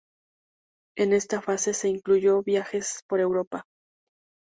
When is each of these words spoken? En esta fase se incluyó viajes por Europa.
En 0.97 1.13
esta 1.13 1.43
fase 1.43 1.75
se 1.75 1.87
incluyó 1.87 2.41
viajes 2.41 3.03
por 3.07 3.19
Europa. 3.19 3.67